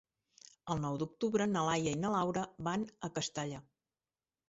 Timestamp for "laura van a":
2.17-3.15